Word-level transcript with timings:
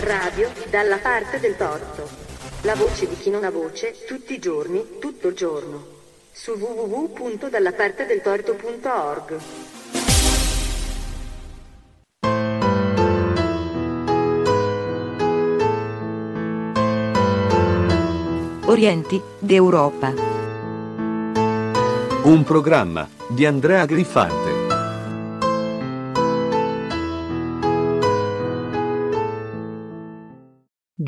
Radio 0.00 0.50
dalla 0.68 0.98
parte 0.98 1.40
del 1.40 1.56
torto. 1.56 2.06
La 2.62 2.74
voce 2.74 3.08
di 3.08 3.16
chi 3.16 3.30
non 3.30 3.44
ha 3.44 3.50
voce, 3.50 3.94
tutti 4.06 4.34
i 4.34 4.38
giorni, 4.38 4.98
tutto 4.98 5.28
il 5.28 5.34
giorno. 5.34 5.82
Su 6.30 6.52
www.dallapartedeltorto.org. 6.52 9.38
Orienti 18.66 19.22
d'Europa. 19.38 20.12
Un 22.24 22.44
programma 22.44 23.08
di 23.26 23.46
Andrea 23.46 23.86
Griffante. 23.86 24.47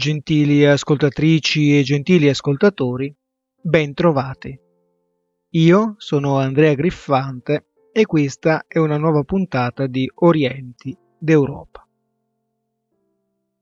Gentili 0.00 0.64
ascoltatrici 0.64 1.78
e 1.78 1.82
gentili 1.82 2.30
ascoltatori, 2.30 3.14
ben 3.60 3.92
trovati. 3.92 4.58
Io 5.50 5.94
sono 5.98 6.38
Andrea 6.38 6.72
Griffante 6.72 7.66
e 7.92 8.06
questa 8.06 8.64
è 8.66 8.78
una 8.78 8.96
nuova 8.96 9.24
puntata 9.24 9.86
di 9.86 10.10
Orienti 10.14 10.96
d'Europa. 11.18 11.86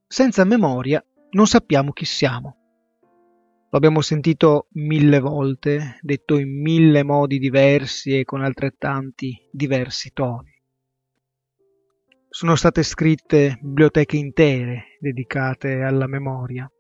Senza 0.07 0.45
memoria 0.45 1.05
non 1.31 1.49
sappiamo 1.49 1.91
chi 1.91 2.05
siamo. 2.05 2.57
Lo 3.69 3.77
abbiamo 3.77 4.01
sentito 4.01 4.69
mille 4.75 5.19
volte, 5.19 5.99
detto 6.03 6.39
in 6.39 6.61
mille 6.61 7.03
modi 7.03 7.41
diversi 7.41 8.17
e 8.17 8.25
con 8.25 8.45
altrettanti 8.45 9.37
diversi 9.51 10.13
toni. 10.13 10.57
Sono 12.39 12.55
state 12.55 12.85
scritte 12.85 13.59
biblioteche 13.61 14.17
intere 14.17 14.97
dedicate 15.01 15.83
alla 15.83 16.07
memoria. 16.07 16.71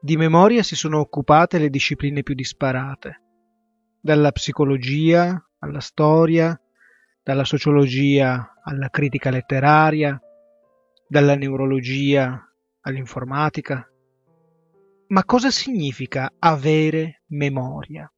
Di 0.00 0.16
memoria 0.16 0.62
si 0.62 0.76
sono 0.76 1.00
occupate 1.00 1.58
le 1.58 1.68
discipline 1.68 2.22
più 2.22 2.36
disparate, 2.36 3.22
dalla 4.00 4.30
psicologia 4.30 5.50
alla 5.58 5.80
storia, 5.80 6.56
dalla 7.24 7.42
sociologia 7.42 8.54
alla 8.62 8.88
critica 8.88 9.30
letteraria, 9.30 10.16
dalla 11.08 11.34
neurologia 11.34 12.40
all'informatica. 12.82 13.84
Ma 15.08 15.24
cosa 15.24 15.50
significa 15.50 16.34
avere 16.38 17.24
memoria? 17.30 18.08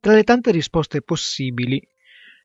Tra 0.00 0.14
le 0.14 0.24
tante 0.24 0.50
risposte 0.50 1.00
possibili, 1.00 1.80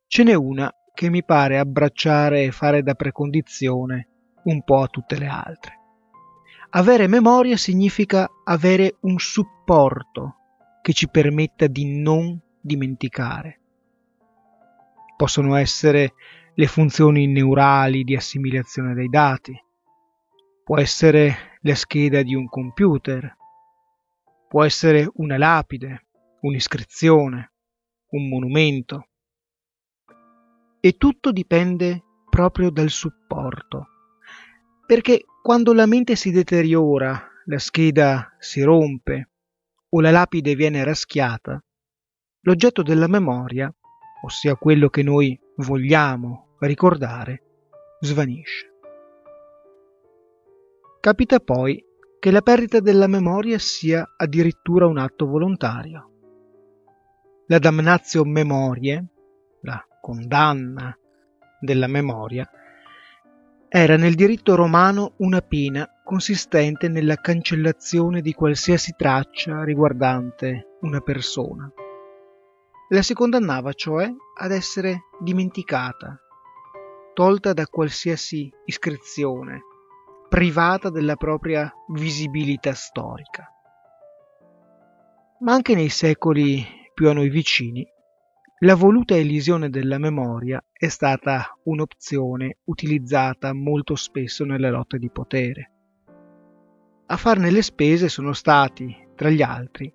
ce 0.05 0.21
n'è 0.21 0.35
una 0.35 0.71
che 0.97 1.11
mi 1.11 1.23
pare 1.23 1.59
abbracciare 1.59 2.45
e 2.45 2.51
fare 2.51 2.81
da 2.81 2.95
precondizione 2.95 4.07
un 4.45 4.63
po' 4.63 4.81
a 4.81 4.87
tutte 4.87 5.19
le 5.19 5.27
altre. 5.27 5.79
Avere 6.71 7.05
memoria 7.05 7.55
significa 7.55 8.27
avere 8.43 8.95
un 9.01 9.19
supporto 9.19 10.37
che 10.81 10.93
ci 10.93 11.07
permetta 11.07 11.67
di 11.67 12.01
non 12.01 12.41
dimenticare. 12.59 13.59
Possono 15.15 15.55
essere 15.55 16.13
le 16.55 16.65
funzioni 16.65 17.27
neurali 17.27 18.03
di 18.03 18.15
assimilazione 18.15 18.95
dei 18.95 19.07
dati, 19.07 19.55
può 20.63 20.79
essere 20.79 21.59
la 21.61 21.75
scheda 21.75 22.23
di 22.23 22.33
un 22.33 22.49
computer, 22.49 23.37
può 24.47 24.63
essere 24.63 25.07
una 25.17 25.37
lapide, 25.37 26.07
un'iscrizione, 26.41 27.51
un 28.09 28.27
monumento, 28.27 29.09
e 30.79 30.97
tutto 30.97 31.31
dipende 31.31 32.03
proprio 32.29 32.69
dal 32.69 32.89
supporto. 32.89 33.87
Perché 34.85 35.25
quando 35.41 35.73
la 35.73 35.85
mente 35.85 36.15
si 36.15 36.31
deteriora, 36.31 37.21
la 37.45 37.59
scheda 37.59 38.35
si 38.39 38.61
rompe 38.61 39.29
o 39.89 40.01
la 40.01 40.11
lapide 40.11 40.55
viene 40.55 40.83
raschiata, 40.83 41.61
l'oggetto 42.41 42.83
della 42.83 43.07
memoria, 43.07 43.73
ossia 44.23 44.55
quello 44.55 44.89
che 44.89 45.03
noi 45.03 45.39
vogliamo 45.57 46.55
ricordare, 46.59 47.43
svanisce. 47.99 48.73
Capita 50.99 51.39
poi 51.39 51.83
che 52.19 52.31
la 52.31 52.41
perdita 52.41 52.79
della 52.79 53.07
memoria 53.07 53.59
sia 53.59 54.13
addirittura 54.17 54.87
un 54.87 54.97
atto 54.97 55.25
volontario. 55.25 56.11
La 57.47 57.59
damnatio 57.59 58.25
memorie, 58.25 59.05
la 59.61 59.81
condanna 60.07 60.97
della 61.59 61.87
memoria, 61.87 62.49
era 63.67 63.97
nel 63.97 64.15
diritto 64.15 64.55
romano 64.55 65.15
una 65.17 65.41
pena 65.41 65.85
consistente 66.01 66.87
nella 66.87 67.15
cancellazione 67.15 68.21
di 68.21 68.31
qualsiasi 68.31 68.93
traccia 68.95 69.65
riguardante 69.65 70.77
una 70.79 71.01
persona. 71.01 71.69
La 72.87 73.01
si 73.01 73.13
condannava 73.13 73.73
cioè 73.73 74.09
ad 74.39 74.51
essere 74.53 75.07
dimenticata, 75.19 76.17
tolta 77.13 77.51
da 77.51 77.67
qualsiasi 77.67 78.49
iscrizione, 78.63 79.59
privata 80.29 80.89
della 80.89 81.17
propria 81.17 81.69
visibilità 81.89 82.73
storica. 82.73 83.51
Ma 85.39 85.51
anche 85.51 85.75
nei 85.75 85.89
secoli 85.89 86.65
più 86.93 87.09
a 87.09 87.13
noi 87.13 87.27
vicini 87.27 87.85
la 88.61 88.73
voluta 88.73 89.15
elisione 89.15 89.69
della 89.69 89.99
memoria 89.99 90.63
è 90.73 90.87
stata 90.87 91.55
un'opzione 91.65 92.57
utilizzata 92.63 93.53
molto 93.53 93.93
spesso 93.95 94.45
nelle 94.45 94.71
lotte 94.71 94.97
di 94.97 95.11
potere. 95.11 95.71
A 97.05 97.17
farne 97.17 97.51
le 97.51 97.61
spese 97.61 98.09
sono 98.09 98.33
stati, 98.33 99.09
tra 99.13 99.29
gli 99.29 99.43
altri, 99.43 99.93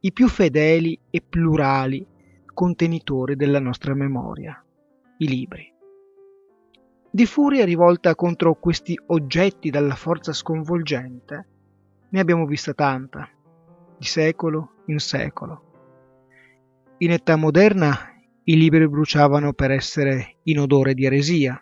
i 0.00 0.12
più 0.12 0.28
fedeli 0.28 0.98
e 1.10 1.20
plurali 1.20 2.06
contenitori 2.54 3.36
della 3.36 3.60
nostra 3.60 3.92
memoria, 3.92 4.64
i 5.18 5.28
libri. 5.28 5.70
Di 7.10 7.26
furia 7.26 7.66
rivolta 7.66 8.14
contro 8.14 8.54
questi 8.54 8.98
oggetti 9.08 9.68
dalla 9.68 9.94
forza 9.94 10.32
sconvolgente, 10.32 11.48
ne 12.08 12.20
abbiamo 12.20 12.46
vista 12.46 12.72
tanta, 12.72 13.28
di 13.98 14.06
secolo 14.06 14.84
in 14.86 15.00
secolo 15.00 15.68
in 17.02 17.12
età 17.12 17.36
moderna 17.36 17.96
i 18.44 18.56
libri 18.58 18.86
bruciavano 18.86 19.54
per 19.54 19.70
essere 19.70 20.36
in 20.44 20.58
odore 20.58 20.92
di 20.92 21.06
eresia. 21.06 21.58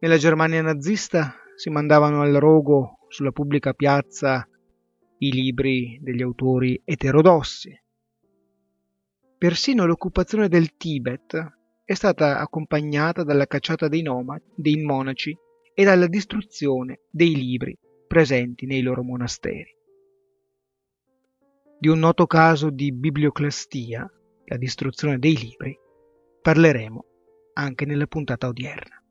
Nella 0.00 0.16
Germania 0.16 0.62
nazista 0.62 1.32
si 1.54 1.70
mandavano 1.70 2.22
al 2.22 2.32
rogo 2.34 2.98
sulla 3.08 3.30
pubblica 3.30 3.72
piazza 3.72 4.48
i 5.18 5.30
libri 5.30 5.98
degli 6.02 6.22
autori 6.22 6.80
eterodossi. 6.84 7.70
Persino 9.38 9.86
l'occupazione 9.86 10.48
del 10.48 10.76
Tibet 10.76 11.54
è 11.84 11.94
stata 11.94 12.40
accompagnata 12.40 13.22
dalla 13.22 13.46
cacciata 13.46 13.86
dei, 13.86 14.02
nomadi, 14.02 14.42
dei 14.56 14.82
monaci 14.82 15.36
e 15.72 15.84
dalla 15.84 16.08
distruzione 16.08 17.02
dei 17.10 17.36
libri 17.36 17.78
presenti 18.08 18.66
nei 18.66 18.82
loro 18.82 19.04
monasteri. 19.04 19.75
Di 21.78 21.88
un 21.88 21.98
noto 21.98 22.26
caso 22.26 22.70
di 22.70 22.90
biblioclastia, 22.90 24.10
la 24.46 24.56
distruzione 24.56 25.18
dei 25.18 25.36
libri, 25.36 25.78
parleremo 26.40 27.04
anche 27.52 27.84
nella 27.84 28.06
puntata 28.06 28.46
odierna. 28.46 29.02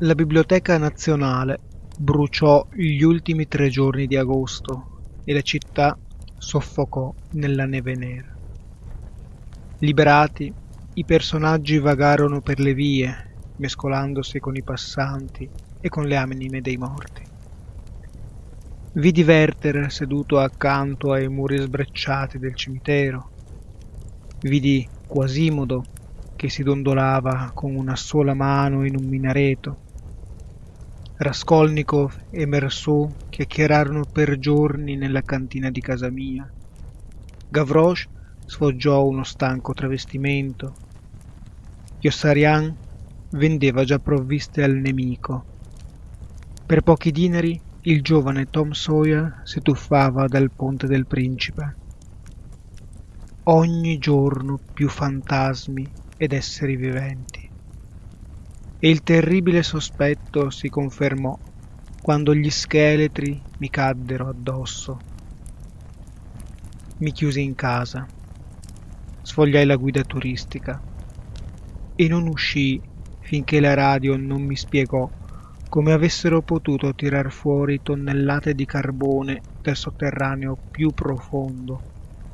La 0.00 0.14
Biblioteca 0.14 0.76
Nazionale 0.76 1.58
bruciò 1.96 2.66
gli 2.70 3.02
ultimi 3.02 3.48
tre 3.48 3.70
giorni 3.70 4.06
di 4.06 4.16
agosto 4.16 5.22
e 5.24 5.32
la 5.32 5.40
città 5.40 5.98
soffocò 6.44 7.12
nella 7.32 7.64
neve 7.64 7.96
nera. 7.96 8.36
Liberati, 9.78 10.52
i 10.92 11.04
personaggi 11.04 11.78
vagarono 11.78 12.40
per 12.40 12.60
le 12.60 12.74
vie, 12.74 13.32
mescolandosi 13.56 14.38
con 14.38 14.54
i 14.54 14.62
passanti 14.62 15.48
e 15.80 15.88
con 15.88 16.04
le 16.04 16.16
anime 16.16 16.60
dei 16.60 16.76
morti. 16.76 17.22
Vidi 18.92 19.22
Werther 19.22 19.90
seduto 19.90 20.38
accanto 20.38 21.12
ai 21.12 21.28
muri 21.28 21.58
sbrecciati 21.58 22.38
del 22.38 22.54
cimitero. 22.54 23.30
Vidi 24.42 24.86
Quasimodo 25.06 25.82
che 26.36 26.50
si 26.50 26.62
dondolava 26.62 27.50
con 27.54 27.74
una 27.74 27.96
sola 27.96 28.34
mano 28.34 28.84
in 28.84 28.96
un 28.96 29.06
minareto 29.06 29.83
Raskolnikov 31.16 32.26
e 32.30 32.44
Mersau 32.44 33.14
chiacchierarono 33.30 34.04
per 34.04 34.36
giorni 34.40 34.96
nella 34.96 35.22
cantina 35.22 35.70
di 35.70 35.80
casa 35.80 36.10
mia. 36.10 36.52
Gavroche 37.48 38.08
sfoggiò 38.44 39.06
uno 39.06 39.22
stanco 39.22 39.72
travestimento. 39.74 40.74
Yossarian 42.00 42.76
vendeva 43.30 43.84
già 43.84 44.00
provviste 44.00 44.64
al 44.64 44.74
nemico. 44.74 45.44
Per 46.66 46.80
pochi 46.82 47.12
dinari 47.12 47.60
il 47.82 48.02
giovane 48.02 48.50
Tom 48.50 48.72
Sawyer 48.72 49.42
si 49.44 49.60
tuffava 49.60 50.26
dal 50.26 50.50
ponte 50.50 50.88
del 50.88 51.06
principe. 51.06 51.76
Ogni 53.44 53.98
giorno 53.98 54.58
più 54.72 54.88
fantasmi 54.88 55.86
ed 56.16 56.32
esseri 56.32 56.74
viventi. 56.74 57.43
E 58.78 58.88
il 58.88 59.02
terribile 59.02 59.62
sospetto 59.62 60.50
si 60.50 60.68
confermò 60.68 61.38
quando 62.02 62.34
gli 62.34 62.50
scheletri 62.50 63.40
mi 63.58 63.70
caddero 63.70 64.28
addosso. 64.28 65.00
Mi 66.98 67.12
chiusi 67.12 67.42
in 67.42 67.54
casa, 67.54 68.06
sfogliai 69.22 69.64
la 69.64 69.76
guida 69.76 70.02
turistica 70.02 70.80
e 71.96 72.08
non 72.08 72.26
uscii 72.26 72.80
finché 73.20 73.58
la 73.60 73.74
radio 73.74 74.16
non 74.16 74.42
mi 74.42 74.56
spiegò 74.56 75.08
come 75.68 75.92
avessero 75.92 76.42
potuto 76.42 76.94
tirar 76.94 77.32
fuori 77.32 77.80
tonnellate 77.82 78.54
di 78.54 78.64
carbone 78.64 79.40
dal 79.60 79.74
sotterraneo 79.74 80.56
più 80.70 80.90
profondo 80.90 81.80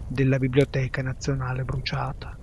della 0.07 0.39
Biblioteca 0.39 1.01
Nazionale 1.01 1.65
bruciata. 1.65 2.37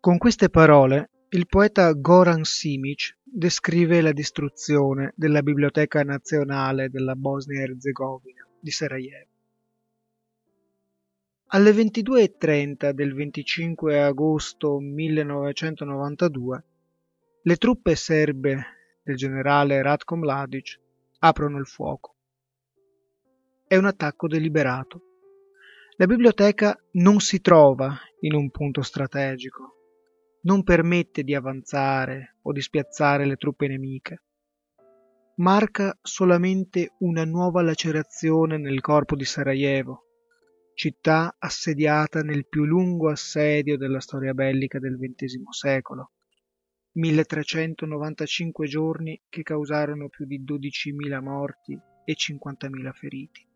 Con 0.00 0.18
queste 0.18 0.50
parole 0.50 1.08
il 1.30 1.48
poeta 1.48 1.92
Goran 1.92 2.44
Simic 2.44 3.18
descrive 3.24 4.00
la 4.00 4.12
distruzione 4.12 5.12
della 5.16 5.42
Biblioteca 5.42 6.04
Nazionale 6.04 6.88
della 6.88 7.16
Bosnia-Herzegovina 7.16 8.46
di 8.60 8.70
Sarajevo. 8.70 9.30
Alle 11.48 11.72
22.30 11.72 12.90
del 12.90 13.12
25 13.12 14.00
agosto 14.00 14.78
1992 14.78 16.64
le 17.42 17.56
truppe 17.56 17.96
serbe 17.96 18.64
del 19.02 19.16
generale 19.16 19.82
Ratko 19.82 20.16
Mladic 20.16 20.78
aprono 21.18 21.58
il 21.58 21.66
fuoco. 21.66 22.14
È 23.66 23.76
un 23.76 23.86
attacco 23.86 24.28
deliberato. 24.28 25.02
La 25.96 26.06
biblioteca 26.06 26.78
non 26.92 27.18
si 27.18 27.40
trova 27.40 27.96
in 28.20 28.34
un 28.34 28.50
punto 28.50 28.82
strategico, 28.82 29.75
non 30.46 30.62
permette 30.62 31.24
di 31.24 31.34
avanzare 31.34 32.36
o 32.42 32.52
di 32.52 32.60
spiazzare 32.60 33.26
le 33.26 33.36
truppe 33.36 33.66
nemiche. 33.66 34.22
Marca 35.36 35.98
solamente 36.00 36.94
una 37.00 37.24
nuova 37.24 37.62
lacerazione 37.62 38.56
nel 38.56 38.80
corpo 38.80 39.16
di 39.16 39.24
Sarajevo, 39.24 40.04
città 40.74 41.34
assediata 41.38 42.22
nel 42.22 42.46
più 42.48 42.64
lungo 42.64 43.10
assedio 43.10 43.76
della 43.76 44.00
storia 44.00 44.34
bellica 44.34 44.78
del 44.78 44.96
XX 44.96 45.48
secolo. 45.50 46.12
1395 46.92 48.66
giorni 48.66 49.20
che 49.28 49.42
causarono 49.42 50.08
più 50.08 50.26
di 50.26 50.42
12.000 50.42 51.22
morti 51.22 51.78
e 52.04 52.14
50.000 52.14 52.92
feriti. 52.92 53.46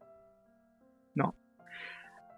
No, 1.13 1.35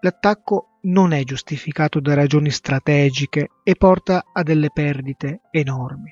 l'attacco 0.05 0.79
non 0.83 1.13
è 1.13 1.23
giustificato 1.23 2.01
da 2.01 2.15
ragioni 2.15 2.51
strategiche 2.51 3.51
e 3.63 3.77
porta 3.77 4.25
a 4.33 4.43
delle 4.43 4.73
perdite 4.73 5.43
enormi. 5.51 6.11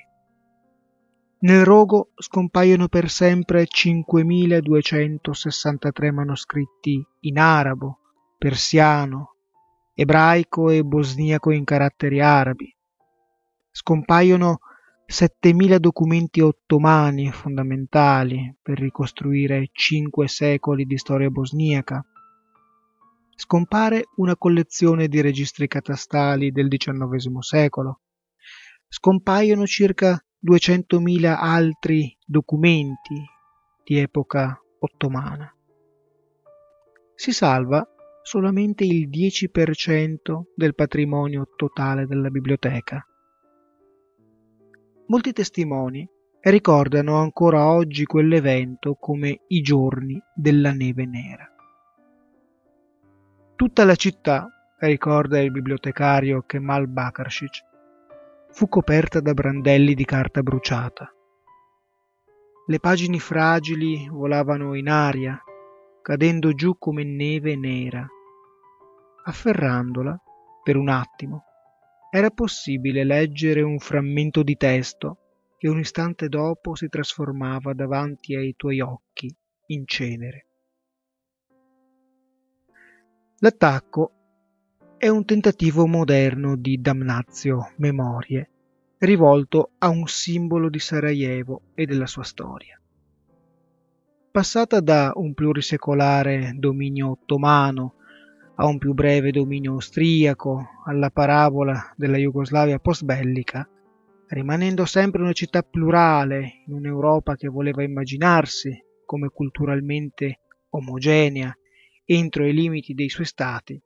Nel 1.39 1.65
rogo 1.65 2.11
scompaiono 2.15 2.87
per 2.87 3.09
sempre 3.09 3.65
5.263 3.65 6.13
manoscritti 6.13 7.05
in 7.21 7.37
arabo, 7.37 7.97
persiano, 8.37 9.35
ebraico 9.93 10.69
e 10.69 10.83
bosniaco 10.83 11.51
in 11.51 11.65
caratteri 11.65 12.21
arabi. 12.21 12.73
Scompaiono 13.71 14.59
7.000 15.05 15.75
documenti 15.77 16.39
ottomani 16.39 17.29
fondamentali 17.31 18.55
per 18.61 18.79
ricostruire 18.79 19.67
cinque 19.73 20.29
secoli 20.29 20.85
di 20.85 20.97
storia 20.97 21.29
bosniaca. 21.29 22.05
Scompare 23.43 24.03
una 24.17 24.37
collezione 24.37 25.07
di 25.07 25.19
registri 25.19 25.67
catastali 25.67 26.51
del 26.51 26.67
XIX 26.67 27.39
secolo. 27.39 28.01
Scompaiono 28.87 29.65
circa 29.65 30.23
200.000 30.45 31.35
altri 31.39 32.15
documenti 32.23 33.15
di 33.83 33.97
epoca 33.97 34.61
ottomana. 34.77 35.51
Si 37.15 37.31
salva 37.31 37.83
solamente 38.21 38.83
il 38.83 39.09
10% 39.09 40.41
del 40.55 40.75
patrimonio 40.75 41.47
totale 41.55 42.05
della 42.05 42.29
biblioteca. 42.29 43.03
Molti 45.07 45.33
testimoni 45.33 46.07
ricordano 46.41 47.15
ancora 47.15 47.71
oggi 47.71 48.05
quell'evento 48.05 48.93
come 48.99 49.45
i 49.47 49.61
giorni 49.61 50.21
della 50.35 50.73
neve 50.73 51.07
nera. 51.07 51.51
Tutta 53.61 53.85
la 53.85 53.93
città, 53.93 54.49
ricorda 54.79 55.39
il 55.39 55.51
bibliotecario 55.51 56.41
Kemal 56.47 56.87
Bakaršić, 56.89 57.59
fu 58.49 58.67
coperta 58.67 59.19
da 59.19 59.35
brandelli 59.35 59.93
di 59.93 60.03
carta 60.03 60.41
bruciata. 60.41 61.07
Le 62.65 62.79
pagine 62.79 63.19
fragili 63.19 64.09
volavano 64.09 64.73
in 64.73 64.89
aria 64.89 65.39
cadendo 66.01 66.55
giù 66.55 66.75
come 66.79 67.03
neve 67.03 67.55
nera. 67.55 68.03
Afferrandola, 69.25 70.19
per 70.63 70.75
un 70.75 70.89
attimo, 70.89 71.43
era 72.09 72.31
possibile 72.31 73.03
leggere 73.03 73.61
un 73.61 73.77
frammento 73.77 74.41
di 74.41 74.57
testo 74.57 75.17
che 75.59 75.69
un 75.69 75.77
istante 75.77 76.29
dopo 76.29 76.73
si 76.73 76.89
trasformava 76.89 77.73
davanti 77.73 78.33
ai 78.33 78.55
tuoi 78.57 78.81
occhi 78.81 79.31
in 79.67 79.85
cenere. 79.85 80.47
L'attacco 83.43 84.11
è 84.99 85.07
un 85.07 85.25
tentativo 85.25 85.87
moderno 85.87 86.55
di 86.55 86.79
damnazio 86.79 87.71
memorie 87.77 88.49
rivolto 88.99 89.71
a 89.79 89.89
un 89.89 90.05
simbolo 90.05 90.69
di 90.69 90.77
Sarajevo 90.77 91.61
e 91.73 91.87
della 91.87 92.05
sua 92.05 92.21
storia. 92.21 92.79
Passata 94.29 94.79
da 94.79 95.13
un 95.15 95.33
plurisecolare 95.33 96.53
dominio 96.55 97.09
ottomano 97.09 97.95
a 98.57 98.67
un 98.67 98.77
più 98.77 98.93
breve 98.93 99.31
dominio 99.31 99.71
austriaco, 99.71 100.67
alla 100.85 101.09
parabola 101.09 101.93
della 101.95 102.17
Jugoslavia 102.17 102.77
post-bellica, 102.77 103.67
rimanendo 104.27 104.85
sempre 104.85 105.23
una 105.23 105.33
città 105.33 105.63
plurale 105.63 106.61
in 106.67 106.73
un'Europa 106.75 107.35
che 107.35 107.47
voleva 107.47 107.81
immaginarsi 107.81 108.79
come 109.03 109.29
culturalmente 109.29 110.41
omogenea 110.69 111.51
entro 112.13 112.45
i 112.45 112.53
limiti 112.53 112.93
dei 112.93 113.09
suoi 113.09 113.25
stati, 113.25 113.81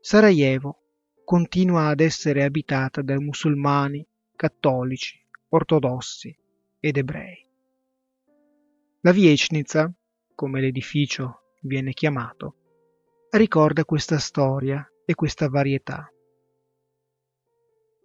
Sarajevo 0.00 0.78
continua 1.24 1.88
ad 1.88 2.00
essere 2.00 2.44
abitata 2.44 3.02
da 3.02 3.18
musulmani, 3.20 4.06
cattolici, 4.36 5.20
ortodossi 5.48 6.36
ed 6.78 6.96
ebrei. 6.96 7.44
La 9.00 9.10
Viecnica, 9.10 9.92
come 10.36 10.60
l'edificio 10.60 11.56
viene 11.62 11.92
chiamato, 11.92 12.56
ricorda 13.30 13.84
questa 13.84 14.18
storia 14.18 14.86
e 15.04 15.14
questa 15.14 15.48
varietà. 15.48 16.08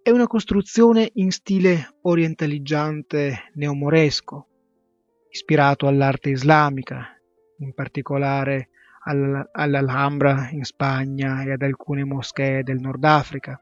È 0.02 0.10
una 0.10 0.26
costruzione 0.26 1.12
in 1.16 1.32
stile 1.32 1.98
orientaleggiante 2.02 3.52
neomoresco, 3.54 4.48
ispirato 5.30 5.86
all'arte 5.86 6.30
islamica, 6.32 7.06
in 7.60 7.74
particolare 7.74 8.70
all'Alhambra 9.10 10.50
in 10.52 10.64
Spagna 10.64 11.44
e 11.44 11.52
ad 11.52 11.62
alcune 11.62 12.04
moschee 12.04 12.64
del 12.64 12.80
Nord 12.80 13.04
Africa, 13.04 13.62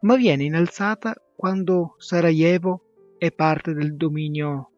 ma 0.00 0.16
viene 0.16 0.44
innalzata 0.44 1.14
quando 1.36 1.94
Sarajevo 1.98 3.14
è 3.18 3.30
parte 3.30 3.74
del 3.74 3.94
dominio 3.96 4.70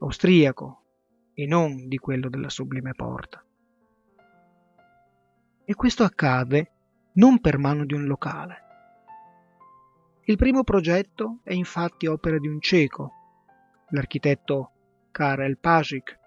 austriaco 0.00 0.84
e 1.34 1.46
non 1.46 1.88
di 1.88 1.98
quello 1.98 2.28
della 2.28 2.48
Sublime 2.48 2.94
Porta. 2.94 3.44
E 5.64 5.74
questo 5.74 6.02
accade 6.02 6.72
non 7.14 7.40
per 7.40 7.58
mano 7.58 7.84
di 7.84 7.94
un 7.94 8.04
locale. 8.06 8.68
Il 10.24 10.36
primo 10.36 10.62
progetto 10.64 11.40
è 11.42 11.52
infatti 11.52 12.06
opera 12.06 12.38
di 12.38 12.46
un 12.46 12.60
cieco, 12.60 13.12
l'architetto 13.90 14.70
Karel 15.10 15.58
Pasic. 15.58 16.18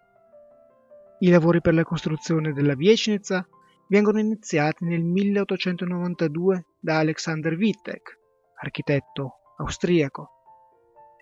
I 1.23 1.29
lavori 1.29 1.61
per 1.61 1.73
la 1.73 1.85
costruzione 1.85 2.51
della 2.51 2.75
Viecnica 2.75 3.47
vengono 3.87 4.19
iniziati 4.19 4.83
nel 4.83 5.05
1892 5.05 6.65
da 6.81 6.97
Alexander 6.97 7.53
Wittek, 7.53 8.19
architetto 8.61 9.35
austriaco, 9.57 10.29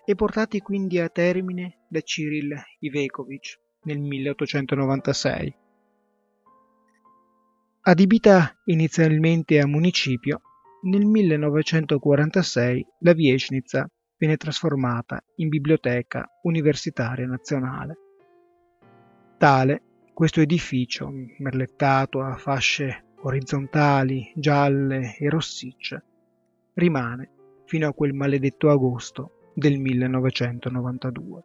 e 0.04 0.16
portati 0.16 0.58
quindi 0.58 0.98
a 0.98 1.08
termine 1.08 1.84
da 1.88 2.00
Cyril 2.00 2.52
Ivekovic 2.80 3.60
nel 3.82 4.00
1896. 4.00 5.54
Adibita 7.82 8.60
inizialmente 8.64 9.60
a 9.60 9.68
municipio, 9.68 10.40
nel 10.82 11.06
1946 11.06 12.86
la 13.02 13.12
Viesnica 13.12 13.88
viene 14.16 14.36
trasformata 14.36 15.22
in 15.36 15.48
Biblioteca 15.48 16.28
Universitaria 16.42 17.26
Nazionale. 17.28 17.96
Tale 19.38 19.82
questo 20.14 20.40
edificio, 20.40 21.10
merlettato 21.38 22.20
a 22.20 22.36
fasce 22.36 23.04
orizzontali, 23.22 24.32
gialle 24.34 25.16
e 25.16 25.28
rossicce, 25.28 26.02
rimane 26.74 27.30
fino 27.64 27.88
a 27.88 27.94
quel 27.94 28.12
maledetto 28.12 28.70
agosto 28.70 29.52
del 29.54 29.78
1992. 29.78 31.42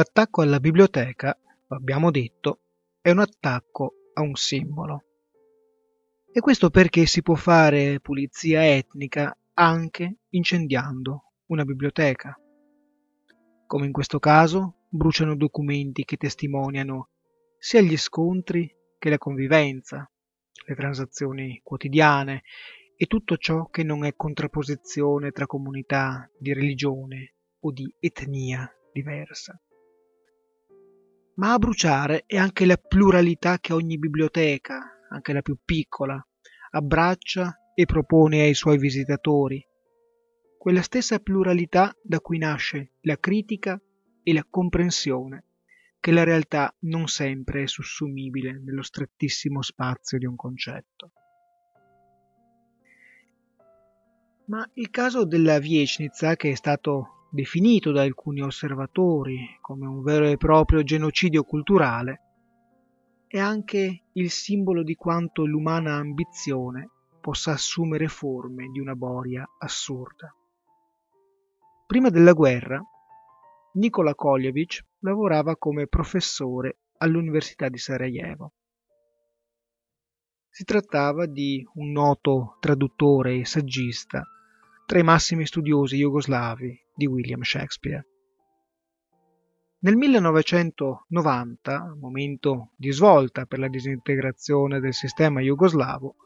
L'attacco 0.00 0.40
alla 0.40 0.60
biblioteca, 0.60 1.38
abbiamo 1.68 2.10
detto, 2.10 2.60
è 3.02 3.10
un 3.10 3.18
attacco 3.18 3.96
a 4.14 4.22
un 4.22 4.34
simbolo. 4.34 5.04
E 6.32 6.40
questo 6.40 6.70
perché 6.70 7.04
si 7.04 7.20
può 7.20 7.34
fare 7.34 8.00
pulizia 8.00 8.66
etnica 8.66 9.36
anche 9.52 10.20
incendiando 10.30 11.24
una 11.48 11.64
biblioteca. 11.64 12.34
Come 13.66 13.84
in 13.84 13.92
questo 13.92 14.18
caso, 14.18 14.86
bruciano 14.88 15.36
documenti 15.36 16.06
che 16.06 16.16
testimoniano 16.16 17.10
sia 17.58 17.82
gli 17.82 17.98
scontri 17.98 18.74
che 18.98 19.10
la 19.10 19.18
convivenza, 19.18 20.10
le 20.66 20.74
transazioni 20.76 21.60
quotidiane 21.62 22.40
e 22.96 23.04
tutto 23.04 23.36
ciò 23.36 23.68
che 23.68 23.82
non 23.82 24.06
è 24.06 24.16
contrapposizione 24.16 25.30
tra 25.30 25.44
comunità 25.44 26.26
di 26.38 26.54
religione 26.54 27.34
o 27.60 27.70
di 27.70 27.94
etnia 28.00 28.66
diversa 28.94 29.60
ma 31.40 31.54
a 31.54 31.58
bruciare 31.58 32.24
è 32.26 32.36
anche 32.36 32.66
la 32.66 32.76
pluralità 32.76 33.58
che 33.58 33.72
ogni 33.72 33.98
biblioteca, 33.98 35.06
anche 35.08 35.32
la 35.32 35.40
più 35.40 35.56
piccola, 35.64 36.22
abbraccia 36.72 37.72
e 37.74 37.86
propone 37.86 38.42
ai 38.42 38.52
suoi 38.52 38.76
visitatori. 38.76 39.66
Quella 40.58 40.82
stessa 40.82 41.18
pluralità 41.18 41.96
da 42.02 42.20
cui 42.20 42.36
nasce 42.36 42.92
la 43.02 43.16
critica 43.18 43.80
e 44.22 44.32
la 44.34 44.46
comprensione, 44.48 45.44
che 45.98 46.12
la 46.12 46.24
realtà 46.24 46.76
non 46.80 47.08
sempre 47.08 47.62
è 47.62 47.66
sussumibile 47.66 48.60
nello 48.62 48.82
strettissimo 48.82 49.62
spazio 49.62 50.18
di 50.18 50.26
un 50.26 50.36
concetto. 50.36 51.12
Ma 54.48 54.68
il 54.74 54.90
caso 54.90 55.24
della 55.24 55.58
Viecnitsa, 55.58 56.36
che 56.36 56.50
è 56.50 56.54
stato 56.54 57.19
definito 57.30 57.92
da 57.92 58.02
alcuni 58.02 58.42
osservatori 58.42 59.58
come 59.60 59.86
un 59.86 60.02
vero 60.02 60.26
e 60.26 60.36
proprio 60.36 60.82
genocidio 60.82 61.44
culturale, 61.44 62.20
è 63.26 63.38
anche 63.38 64.06
il 64.12 64.30
simbolo 64.30 64.82
di 64.82 64.94
quanto 64.94 65.44
l'umana 65.46 65.94
ambizione 65.94 66.90
possa 67.20 67.52
assumere 67.52 68.08
forme 68.08 68.68
di 68.72 68.80
una 68.80 68.94
boria 68.94 69.48
assurda. 69.58 70.34
Prima 71.86 72.08
della 72.08 72.32
guerra, 72.32 72.82
Nikola 73.74 74.14
Koljevic 74.14 74.84
lavorava 75.00 75.56
come 75.56 75.86
professore 75.86 76.78
all'Università 76.98 77.68
di 77.68 77.78
Sarajevo. 77.78 78.52
Si 80.48 80.64
trattava 80.64 81.26
di 81.26 81.64
un 81.74 81.92
noto 81.92 82.56
traduttore 82.58 83.36
e 83.36 83.44
saggista 83.44 84.24
tra 84.86 84.98
i 84.98 85.04
massimi 85.04 85.46
studiosi 85.46 85.98
jugoslavi 85.98 86.86
di 87.00 87.06
William 87.06 87.40
Shakespeare. 87.40 88.06
Nel 89.78 89.96
1990, 89.96 91.96
momento 91.98 92.72
di 92.76 92.92
svolta 92.92 93.46
per 93.46 93.58
la 93.58 93.68
disintegrazione 93.68 94.80
del 94.80 94.92
sistema 94.92 95.40
jugoslavo, 95.40 96.16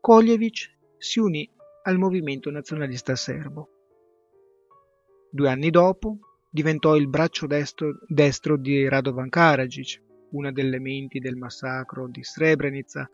Koljevic 0.00 0.76
si 0.96 1.18
unì 1.18 1.50
al 1.82 1.98
movimento 1.98 2.52
nazionalista 2.52 3.16
serbo. 3.16 3.70
Due 5.28 5.48
anni 5.48 5.70
dopo 5.70 6.18
diventò 6.48 6.94
il 6.94 7.08
braccio 7.08 7.48
destro, 7.48 7.98
destro 8.06 8.56
di 8.56 8.88
Radovan 8.88 9.28
Karadzic, 9.28 10.00
una 10.30 10.52
delle 10.52 10.78
menti 10.78 11.18
del 11.18 11.34
massacro 11.34 12.06
di 12.06 12.22
Srebrenica 12.22 13.10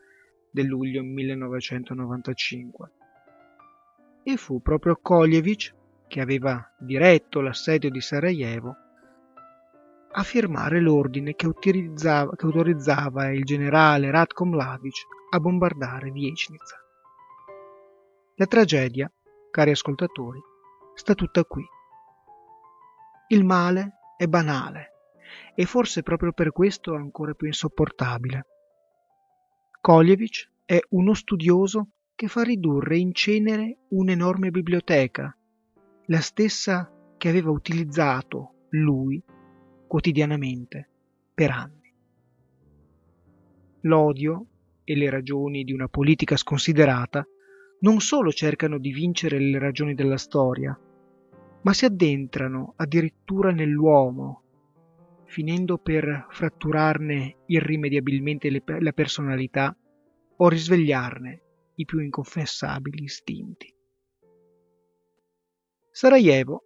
del 0.51 0.67
luglio 0.67 1.01
1995 1.01 2.91
e 4.21 4.37
fu 4.37 4.61
proprio 4.61 4.99
Koljevic, 5.01 5.81
che 6.13 6.21
aveva 6.21 6.63
diretto 6.77 7.41
l'assedio 7.41 7.89
di 7.89 7.99
Sarajevo, 7.99 8.75
a 10.11 10.21
firmare 10.21 10.79
l'ordine 10.79 11.33
che 11.33 11.51
che 11.59 12.45
autorizzava 12.45 13.31
il 13.31 13.43
generale 13.43 14.11
Ratko 14.11 14.45
Mladic 14.45 14.93
a 15.31 15.39
bombardare 15.39 16.11
Viecnica. 16.11 16.77
La 18.35 18.45
tragedia, 18.45 19.11
cari 19.49 19.71
ascoltatori, 19.71 20.39
sta 20.93 21.15
tutta 21.15 21.43
qui. 21.45 21.65
Il 23.29 23.43
male 23.43 23.93
è 24.15 24.27
banale 24.27 24.91
e 25.55 25.65
forse 25.65 26.03
proprio 26.03 26.31
per 26.31 26.51
questo 26.51 26.93
ancora 26.93 27.33
più 27.33 27.47
insopportabile. 27.47 28.45
Koljevic 29.81 30.47
è 30.63 30.79
uno 30.89 31.15
studioso 31.15 31.87
che 32.13 32.27
fa 32.27 32.43
ridurre 32.43 32.99
in 32.99 33.15
cenere 33.15 33.79
un'enorme 33.89 34.51
biblioteca, 34.51 35.35
la 36.13 36.21
stessa 36.21 36.91
che 37.17 37.27
aveva 37.27 37.49
utilizzato 37.49 38.67
lui 38.69 39.19
quotidianamente 39.87 40.87
per 41.33 41.49
anni. 41.49 41.91
L'odio 43.81 44.45
e 44.83 44.95
le 44.95 45.09
ragioni 45.09 45.63
di 45.63 45.73
una 45.73 45.87
politica 45.87 46.37
sconsiderata 46.37 47.25
non 47.79 47.99
solo 47.99 48.31
cercano 48.31 48.77
di 48.77 48.91
vincere 48.91 49.39
le 49.39 49.57
ragioni 49.57 49.95
della 49.95 50.17
storia, 50.17 50.79
ma 51.63 51.73
si 51.73 51.85
addentrano 51.85 52.73
addirittura 52.75 53.49
nell'uomo, 53.49 54.43
finendo 55.25 55.79
per 55.79 56.27
fratturarne 56.29 57.37
irrimediabilmente 57.47 58.51
la 58.51 58.91
personalità 58.91 59.75
o 60.37 60.47
risvegliarne 60.47 61.41
i 61.73 61.85
più 61.85 61.97
inconfessabili 61.97 63.01
istinti. 63.01 63.72
Sarajevo 65.95 66.63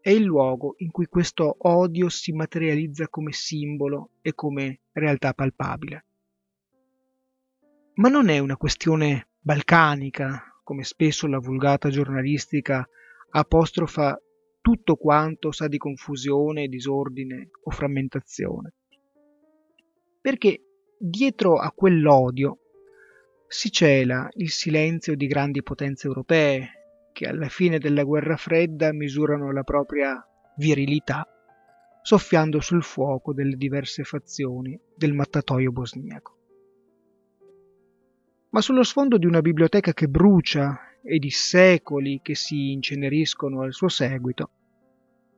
è 0.00 0.10
il 0.10 0.24
luogo 0.24 0.74
in 0.78 0.90
cui 0.90 1.06
questo 1.06 1.54
odio 1.60 2.08
si 2.08 2.32
materializza 2.32 3.06
come 3.06 3.32
simbolo 3.32 4.10
e 4.20 4.34
come 4.34 4.80
realtà 4.90 5.32
palpabile. 5.32 6.04
Ma 7.94 8.08
non 8.08 8.28
è 8.28 8.40
una 8.40 8.56
questione 8.56 9.28
balcanica, 9.38 10.60
come 10.64 10.82
spesso 10.82 11.28
la 11.28 11.38
vulgata 11.38 11.88
giornalistica 11.88 12.84
apostrofa 13.30 14.20
tutto 14.60 14.96
quanto 14.96 15.52
sa 15.52 15.68
di 15.68 15.78
confusione, 15.78 16.66
disordine 16.66 17.50
o 17.62 17.70
frammentazione. 17.70 18.72
Perché 20.20 20.62
dietro 20.98 21.58
a 21.58 21.70
quell'odio 21.70 22.58
si 23.46 23.70
cela 23.70 24.28
il 24.32 24.50
silenzio 24.50 25.14
di 25.14 25.28
grandi 25.28 25.62
potenze 25.62 26.08
europee 26.08 26.77
che 27.18 27.26
alla 27.26 27.48
fine 27.48 27.80
della 27.80 28.04
guerra 28.04 28.36
fredda 28.36 28.92
misurano 28.92 29.50
la 29.50 29.64
propria 29.64 30.24
virilità 30.54 31.26
soffiando 32.00 32.60
sul 32.60 32.84
fuoco 32.84 33.32
delle 33.32 33.56
diverse 33.56 34.04
fazioni 34.04 34.78
del 34.94 35.14
mattatoio 35.14 35.72
bosniaco. 35.72 36.36
Ma 38.50 38.60
sullo 38.60 38.84
sfondo 38.84 39.18
di 39.18 39.26
una 39.26 39.40
biblioteca 39.40 39.92
che 39.92 40.06
brucia 40.06 40.78
e 41.02 41.18
di 41.18 41.30
secoli 41.30 42.20
che 42.22 42.36
si 42.36 42.70
inceneriscono 42.70 43.62
al 43.62 43.72
suo 43.72 43.88
seguito, 43.88 44.50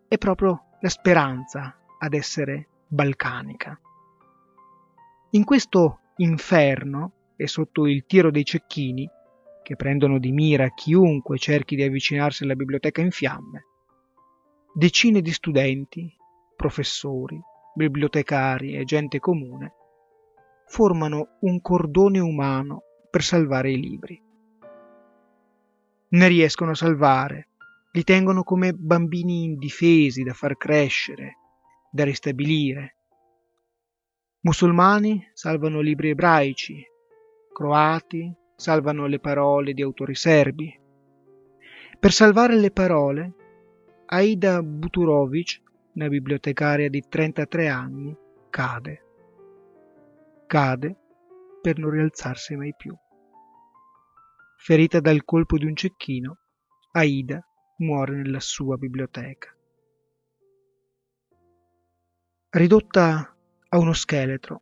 è 0.07 0.19
proprio 0.19 0.77
la 0.83 0.91
speranza 0.91 1.79
ad 1.99 2.13
essere 2.13 2.69
balcanica. 2.89 3.81
In 5.31 5.45
questo 5.45 6.01
inferno 6.17 7.33
e 7.37 7.47
sotto 7.47 7.87
il 7.87 8.05
tiro 8.05 8.31
dei 8.31 8.45
cecchini, 8.45 9.09
che 9.71 9.77
prendono 9.77 10.19
di 10.19 10.33
mira 10.33 10.69
chiunque 10.71 11.39
cerchi 11.39 11.77
di 11.77 11.85
avvicinarsi 11.85 12.43
alla 12.43 12.57
biblioteca 12.57 13.03
in 13.03 13.13
fiamme, 13.13 13.67
decine 14.75 15.21
di 15.21 15.31
studenti, 15.31 16.13
professori, 16.57 17.41
bibliotecari 17.73 18.75
e 18.75 18.83
gente 18.83 19.21
comune 19.21 19.75
formano 20.67 21.37
un 21.43 21.61
cordone 21.61 22.19
umano 22.19 22.83
per 23.09 23.23
salvare 23.23 23.71
i 23.71 23.79
libri. 23.79 24.21
Ne 26.09 26.27
riescono 26.27 26.73
a 26.73 26.75
salvare, 26.75 27.51
li 27.93 28.03
tengono 28.03 28.43
come 28.43 28.73
bambini 28.73 29.45
indifesi 29.45 30.25
da 30.25 30.33
far 30.33 30.57
crescere, 30.57 31.37
da 31.93 32.03
ristabilire. 32.03 32.97
Musulmani 34.41 35.31
salvano 35.33 35.79
libri 35.79 36.09
ebraici, 36.09 36.85
croati 37.53 38.35
salvano 38.61 39.07
le 39.07 39.19
parole 39.19 39.73
di 39.73 39.81
autori 39.81 40.15
serbi. 40.15 40.79
Per 41.99 42.13
salvare 42.13 42.57
le 42.57 42.71
parole, 42.71 43.33
Aida 44.05 44.63
Buturovic, 44.63 45.63
una 45.95 46.09
bibliotecaria 46.09 46.91
di 46.91 47.03
33 47.09 47.69
anni, 47.69 48.15
cade. 48.51 49.05
Cade 50.47 50.97
per 51.63 51.79
non 51.79 51.91
rialzarsi 51.91 52.55
mai 52.55 52.75
più. 52.77 52.95
Ferita 54.59 55.01
dal 55.01 55.25
colpo 55.25 55.57
di 55.57 55.65
un 55.65 55.75
cecchino, 55.75 56.37
Aida 56.93 57.43
muore 57.79 58.17
nella 58.17 58.41
sua 58.41 58.77
biblioteca. 58.77 59.57
Ridotta 62.51 63.37
a 63.69 63.79
uno 63.79 63.95
scheletro, 63.95 64.61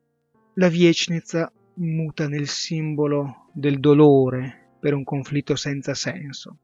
la 0.54 0.68
Viecnica 0.68 1.50
muta 1.78 2.28
nel 2.28 2.48
simbolo 2.48 3.50
del 3.52 3.80
dolore 3.80 4.76
per 4.80 4.94
un 4.94 5.04
conflitto 5.04 5.56
senza 5.56 5.94
senso 5.94 6.58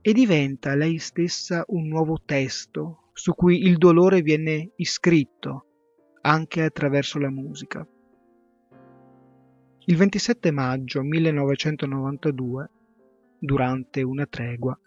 e 0.00 0.12
diventa 0.12 0.74
lei 0.74 0.98
stessa 0.98 1.64
un 1.68 1.88
nuovo 1.88 2.22
testo 2.24 3.10
su 3.12 3.34
cui 3.34 3.62
il 3.62 3.76
dolore 3.76 4.22
viene 4.22 4.70
iscritto 4.76 5.66
anche 6.22 6.62
attraverso 6.62 7.18
la 7.18 7.30
musica. 7.30 7.86
Il 9.86 9.96
27 9.96 10.50
maggio 10.50 11.02
1992, 11.02 12.70
durante 13.38 14.02
una 14.02 14.26
tregua, 14.26 14.78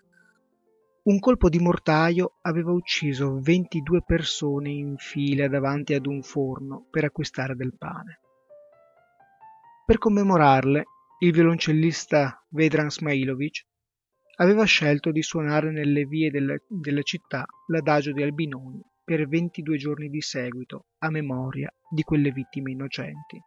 un 1.03 1.19
colpo 1.19 1.49
di 1.49 1.59
mortaio 1.59 2.37
aveva 2.41 2.71
ucciso 2.71 3.39
22 3.39 4.03
persone 4.05 4.69
in 4.69 4.95
fila 4.97 5.47
davanti 5.47 5.93
ad 5.93 6.05
un 6.05 6.21
forno 6.21 6.85
per 6.89 7.05
acquistare 7.05 7.55
del 7.55 7.73
pane. 7.75 8.20
Per 9.85 9.97
commemorarle, 9.97 10.83
il 11.19 11.31
violoncellista 11.31 12.45
Vedran 12.49 12.89
Smailovic 12.89 13.65
aveva 14.37 14.63
scelto 14.63 15.11
di 15.11 15.21
suonare 15.21 15.71
nelle 15.71 16.05
vie 16.05 16.29
della, 16.29 16.55
della 16.67 17.01
città 17.01 17.45
l'adagio 17.67 18.11
di 18.11 18.21
Albinoni 18.21 18.81
per 19.03 19.27
22 19.27 19.77
giorni 19.77 20.09
di 20.09 20.21
seguito 20.21 20.85
a 20.99 21.09
memoria 21.09 21.73
di 21.89 22.03
quelle 22.03 22.31
vittime 22.31 22.71
innocenti. 22.71 23.41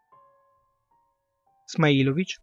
Smailovic 1.66 2.42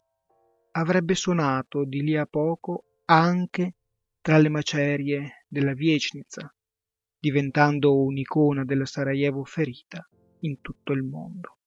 avrebbe 0.72 1.14
suonato 1.14 1.84
di 1.84 2.02
lì 2.02 2.16
a 2.16 2.26
poco 2.26 2.84
anche 3.04 3.74
tra 4.20 4.38
le 4.38 4.48
macerie 4.48 5.44
della 5.48 5.74
Viecnica, 5.74 6.52
diventando 7.18 8.02
un'icona 8.02 8.64
della 8.64 8.86
Sarajevo 8.86 9.44
ferita 9.44 10.08
in 10.40 10.60
tutto 10.60 10.92
il 10.92 11.02
mondo. 11.02 11.58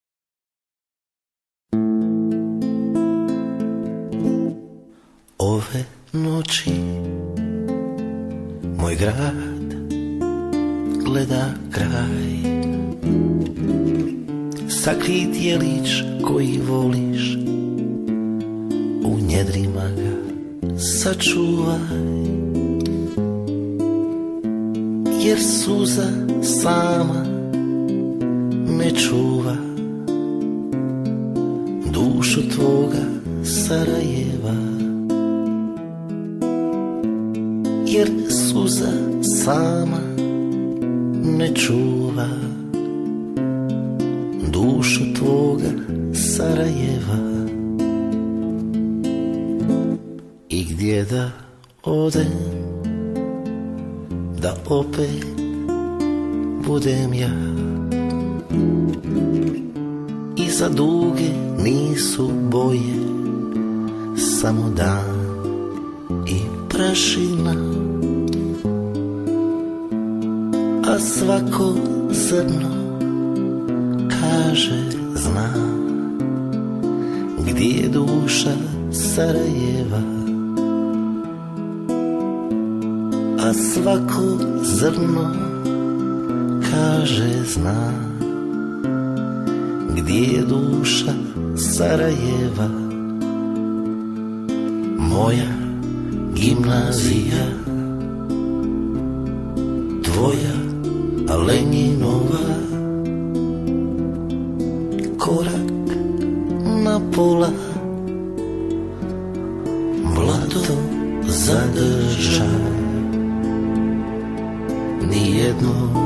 Ove 5.47 5.84
noći. 6.13 6.71
Moj 8.77 8.95
grad 8.95 9.75
gleda 11.05 11.53
kraj. 11.71 12.38
Sakrit 14.69 15.41
je 15.41 15.58
lič 15.58 16.03
koji 16.23 16.60
voliš. 16.67 17.38
U 19.05 19.17
njedrima 19.27 19.89
ga 19.97 20.15
sačuvaj. 20.77 21.79
Jer 25.25 25.39
suza 25.39 26.10
sama 26.41 27.25
me 28.77 28.91
čuva. 28.91 29.55
Dušu 31.93 32.49
tvoga 32.49 33.05
Sarajeva 33.43 34.74
Jer 37.95 38.12
suza 38.29 38.91
sama 39.23 40.01
me 41.38 41.55
čuva. 41.55 42.27
Dušu 44.51 45.03
tvoga 45.13 45.71
Sarajeva. 46.13 47.47
I 50.49 50.65
gdje 50.65 51.03
da 51.03 51.31
odem 51.84 52.36
Da 54.41 54.55
opet 54.69 55.25
budem 56.67 57.13
ja. 57.13 57.36
I 60.38 60.49
za 60.49 60.69
duge 60.69 61.29
nisu 61.63 62.29
boje 62.51 62.99
Samo 64.15 64.69
dan 64.69 65.15
i 66.27 66.39
prašina 66.69 67.84
Svako 70.99 71.75
zrno 72.12 72.71
kaže 74.10 74.84
zna 75.15 75.49
Gdje 77.39 77.65
je 77.65 77.89
duša 77.89 78.51
Sarajeva. 78.91 80.01
A 83.39 83.53
svako 83.53 84.38
zrno 84.63 85.36
kaže 86.71 87.43
zna 87.53 87.91
Gdje 89.97 90.21
je 90.21 90.41
duša 90.41 91.13
Sarajeva. 91.58 92.69
Moja 94.97 95.51
gimnazija 96.34 97.64
Lenjinova. 101.45 102.45
Korak 105.17 105.88
na 106.84 106.99
pola. 107.15 107.49
Blato 110.15 110.60
zadržaj. 111.27 112.75
Nijednog 115.10 116.05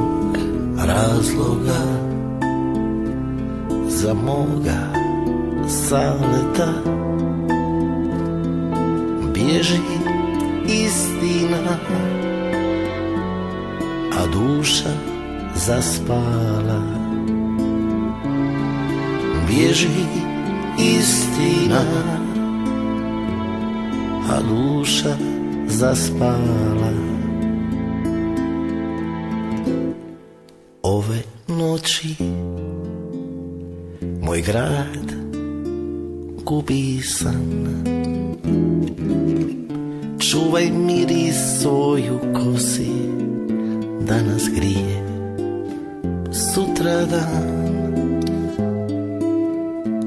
razloga 0.78 1.82
Za 3.88 4.14
moga 4.14 4.94
saleta 5.68 6.74
Bježi 9.34 9.80
istina 10.68 11.78
A 14.18 14.28
duša 14.34 15.19
zaspala. 15.60 16.82
Bježi 19.48 19.88
istina 20.80 21.82
A 24.30 24.42
duša 24.42 25.16
zaspala. 25.68 26.94
Ove 30.82 31.22
noći 31.48 32.16
Moj 34.22 34.42
grad 34.42 35.14
gubi 36.44 37.02
san. 37.02 37.84
Čuvaj 40.20 40.72
miris 40.72 41.62
svoju 41.62 42.20
kosi 42.34 42.92
Da 44.02 44.22
nas 44.22 44.50
grije 44.56 44.99
sutra 46.80 47.06
dan 47.06 48.24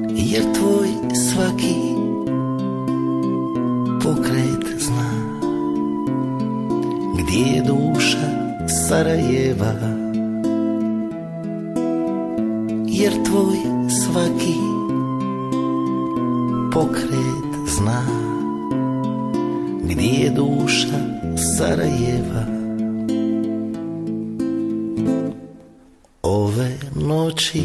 Jer 0.08 0.44
tvoj 0.56 0.88
svaki 1.14 1.74
pokret 4.02 4.80
zna 4.80 5.10
Gdje 7.18 7.56
je 7.56 7.62
duša 7.62 8.28
Sarajeva. 8.88 9.72
Jer 12.86 13.12
tvoj 13.24 13.56
svaki 13.88 14.58
pokret 16.72 17.52
zna 17.66 18.02
Gdje 19.82 20.24
je 20.24 20.30
duša 20.30 20.98
Sarajeva 21.56 22.61
Ove 26.52 26.78
noći. 26.94 27.62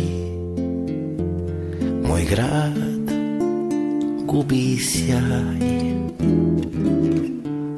Moj 2.07 2.25
grad 2.29 3.11
gubi 4.25 4.77
sjaj. 4.77 5.57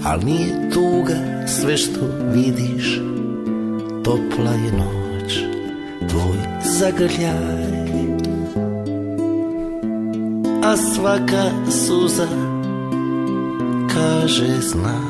Al 0.06 0.20
nije 0.26 0.70
tuga 0.74 1.48
sve 1.48 1.78
što 1.78 2.00
vidiš. 2.34 3.02
Topla 4.04 4.52
je 4.52 4.72
noć 4.72 5.40
Tvoj 6.10 6.38
zagrljaj. 6.80 7.80
A 10.64 10.78
svaka 10.78 11.52
suza 11.70 12.28
kaže 13.94 14.62
zna 14.62 15.02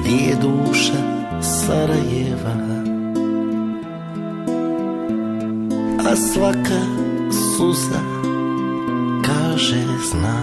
Gdje 0.00 0.16
je 0.16 0.36
duša 0.42 1.16
Sarajeva 1.42 2.75
Svaka 6.16 6.80
suza 7.30 8.00
kaže 9.22 9.84
zna 10.10 10.40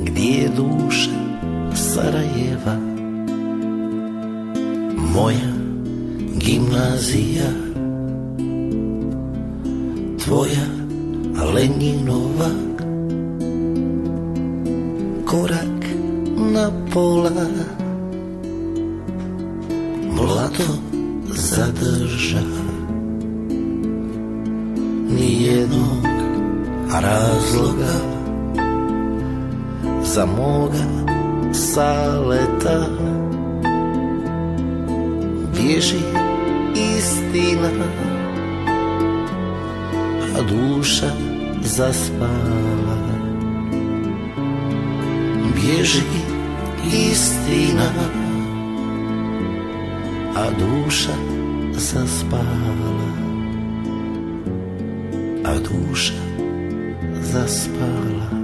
Gdje 0.00 0.30
je 0.30 0.48
duša 0.56 1.10
Sarajeva. 1.74 2.76
Moja 5.14 5.52
gimnazija 6.36 7.50
Tvoja 10.24 10.66
Lenjinova 11.54 12.50
Korak 15.26 15.84
na 16.52 16.70
pola. 16.92 17.30
Mlato 20.16 20.78
zadrža 21.34 22.63
razloga 27.00 27.94
Za 30.02 30.26
moga 30.26 30.84
saleta. 31.52 32.86
Bježi 35.54 36.00
istina 36.74 37.70
A 40.38 40.42
duša 40.42 41.10
zaspala 41.62 42.98
Bježi 45.54 46.02
istina 47.10 47.90
A 50.36 50.50
duša 50.58 51.12
zaspala 51.72 53.10
A 55.44 55.54
duša 55.58 56.23
zaspala 57.34 58.42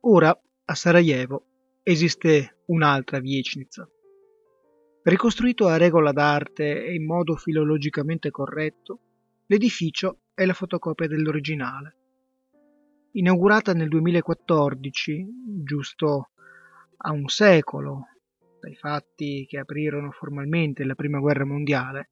Ora 0.00 0.40
a 0.64 0.74
Sarajevo 0.74 1.44
esiste 1.84 2.62
un'altra 2.66 3.20
Viecnica. 3.20 3.88
Ricostruito 5.02 5.68
a 5.68 5.76
regola 5.76 6.10
d'arte 6.10 6.84
e 6.84 6.94
in 6.94 7.04
modo 7.04 7.36
filologicamente 7.36 8.30
corretto, 8.30 8.98
l'edificio 9.46 10.22
è 10.34 10.44
la 10.46 10.54
fotocopia 10.54 11.06
dell'originale. 11.06 11.96
inaugurata 13.12 13.72
nel 13.72 13.88
2014, 13.88 15.26
giusto 15.62 16.30
a 16.96 17.12
un 17.12 17.28
secolo 17.28 18.06
dai 18.60 18.74
fatti 18.74 19.46
che 19.46 19.58
aprirono 19.58 20.10
formalmente 20.10 20.84
la 20.84 20.94
Prima 20.94 21.18
Guerra 21.18 21.44
Mondiale, 21.44 22.08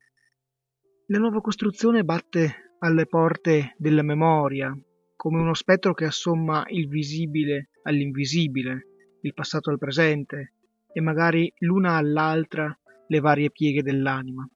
la 1.06 1.18
nuova 1.18 1.40
costruzione 1.40 2.04
batte 2.04 2.74
alle 2.80 3.06
porte 3.06 3.74
della 3.78 4.02
memoria 4.02 4.76
come 5.16 5.40
uno 5.40 5.54
spettro 5.54 5.94
che 5.94 6.04
assomma 6.04 6.64
il 6.68 6.88
visibile 6.88 7.70
all'invisibile, 7.82 8.86
il 9.22 9.34
passato 9.34 9.70
al 9.70 9.78
presente 9.78 10.52
e 10.92 11.00
magari 11.00 11.52
l'una 11.58 11.96
all'altra 11.96 12.76
le 13.08 13.20
varie 13.20 13.50
pieghe 13.50 13.82
dell'anima. 13.82 14.48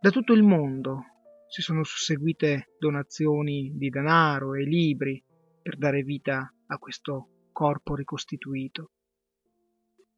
Da 0.00 0.10
tutto 0.10 0.32
il 0.32 0.42
mondo 0.42 1.04
si 1.48 1.62
sono 1.62 1.84
susseguite 1.84 2.74
donazioni 2.78 3.72
di 3.74 3.88
denaro 3.88 4.54
e 4.54 4.64
libri 4.64 5.22
per 5.62 5.76
dare 5.76 6.02
vita 6.02 6.52
a 6.66 6.78
questo 6.78 7.48
corpo 7.52 7.94
ricostituito. 7.94 8.90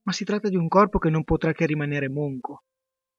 Ma 0.07 0.12
si 0.12 0.25
tratta 0.25 0.49
di 0.49 0.55
un 0.57 0.69
corpo 0.69 0.99
che 0.99 1.11
non 1.11 1.25
potrà 1.25 1.53
che 1.53 1.66
rimanere 1.66 2.09
monco, 2.09 2.62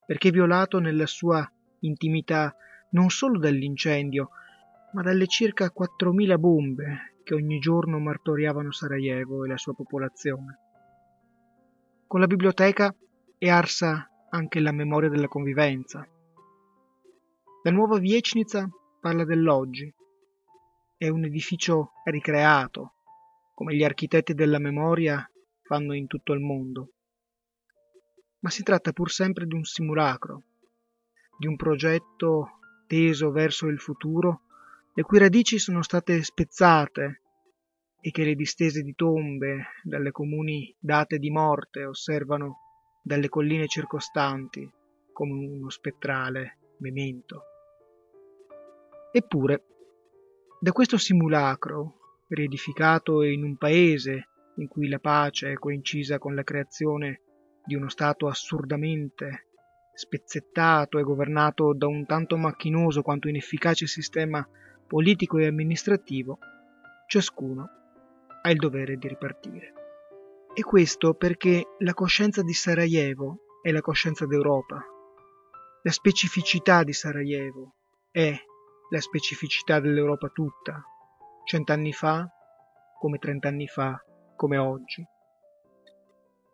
perché 0.06 0.32
violato 0.32 0.80
nella 0.80 1.06
sua 1.06 1.45
intimità 1.82 2.56
non 2.91 3.10
solo 3.10 3.38
dall'incendio, 3.39 4.30
ma 4.93 5.02
dalle 5.02 5.28
circa 5.28 5.73
4.000 5.78 6.39
bombe 6.39 7.15
che 7.23 7.34
ogni 7.34 7.60
giorno 7.60 8.00
martoriavano 8.00 8.71
Sarajevo 8.71 9.43
e 9.43 9.50
la 9.50 9.58
sua 9.58 9.73
popolazione. 9.73 10.60
Con 12.08 12.21
la 12.21 12.28
biblioteca 12.28 12.95
è 13.38 13.50
arsa 13.50 14.10
anche 14.30 14.62
la 14.62 14.71
memoria 14.71 15.10
della 15.10 15.28
convivenza, 15.28 16.08
la 17.63 17.71
nuova 17.71 17.97
Viecnica 18.00 18.69
parla 19.02 19.26
dell'oggi. 19.26 19.93
È 20.95 21.10
un 21.10 21.26
edificio 21.26 21.91
ricreato, 22.06 22.93
come 23.54 23.76
gli 23.76 23.84
architetti 23.84 24.34
della 24.34 24.58
memoria 24.58 25.30
fanno 25.67 25.93
in 25.93 26.08
tutto 26.08 26.34
il 26.34 26.39
mondo. 26.39 26.93
Ma 28.39 28.49
si 28.49 28.63
tratta 28.63 28.93
pur 28.93 29.12
sempre 29.12 29.45
di 29.45 29.53
un 29.53 29.63
simulacro, 29.63 30.43
di 31.38 31.45
un 31.45 31.58
progetto 31.58 32.60
teso 32.88 33.32
verso 33.32 33.67
il 33.67 33.80
futuro, 33.80 34.41
le 34.93 35.03
cui 35.03 35.19
radici 35.19 35.60
sono 35.60 35.84
state 35.84 36.23
spezzate 36.23 37.21
e 37.99 38.12
che 38.12 38.23
le 38.23 38.36
distese 38.36 38.82
di 38.82 38.95
tombe 38.95 39.67
dalle 39.84 40.12
comuni 40.12 40.73
date 40.80 41.19
di 41.19 41.30
morte 41.30 41.84
osservano 41.84 42.60
dalle 43.03 43.27
colline 43.27 43.67
circostanti 43.67 44.69
come 45.12 45.34
uno 45.34 45.69
spettrale 45.69 46.58
memento. 46.77 47.43
Eppure, 49.12 49.63
da 50.60 50.71
questo 50.71 50.97
simulacro, 50.97 52.23
riedificato 52.27 53.23
in 53.23 53.43
un 53.43 53.58
paese 53.58 54.26
in 54.57 54.67
cui 54.67 54.87
la 54.89 54.99
pace 54.99 55.51
è 55.51 55.55
coincisa 55.55 56.17
con 56.19 56.35
la 56.35 56.43
creazione 56.43 57.21
di 57.63 57.75
uno 57.75 57.89
Stato 57.89 58.27
assurdamente 58.27 59.47
spezzettato 59.93 60.99
e 60.99 61.03
governato 61.03 61.73
da 61.73 61.87
un 61.87 62.05
tanto 62.05 62.37
macchinoso 62.37 63.01
quanto 63.01 63.27
inefficace 63.27 63.87
sistema 63.87 64.47
politico 64.85 65.37
e 65.37 65.47
amministrativo, 65.47 66.37
ciascuno 67.07 67.69
ha 68.41 68.51
il 68.51 68.57
dovere 68.57 68.97
di 68.97 69.07
ripartire. 69.07 69.73
E 70.53 70.61
questo 70.61 71.13
perché 71.15 71.75
la 71.79 71.93
coscienza 71.93 72.43
di 72.43 72.53
Sarajevo 72.53 73.59
è 73.61 73.71
la 73.71 73.81
coscienza 73.81 74.25
d'Europa. 74.25 74.83
La 75.81 75.91
specificità 75.91 76.83
di 76.83 76.93
Sarajevo 76.93 77.73
è 78.11 78.33
la 78.89 79.01
specificità 79.01 79.79
dell'Europa 79.79 80.29
tutta, 80.29 80.81
cent'anni 81.43 81.91
fa 81.91 82.27
come 82.99 83.17
trent'anni 83.17 83.67
fa 83.67 83.99
come 84.38 84.56
oggi. 84.56 85.06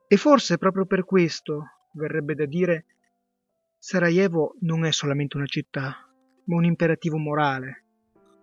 E 0.07 0.17
forse 0.17 0.57
proprio 0.57 0.87
per 0.87 1.05
questo, 1.05 1.65
verrebbe 1.91 2.33
da 2.33 2.45
dire, 2.45 2.85
Sarajevo 3.77 4.55
non 4.61 4.85
è 4.85 4.91
solamente 4.91 5.37
una 5.37 5.45
città, 5.45 6.09
ma 6.45 6.55
un 6.55 6.65
imperativo 6.65 7.17
morale, 7.17 7.85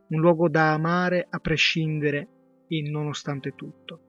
un 0.08 0.20
luogo 0.20 0.48
da 0.48 0.72
amare 0.72 1.26
a 1.28 1.40
prescindere 1.40 2.28
e 2.68 2.88
nonostante 2.88 3.54
tutto. 3.56 4.00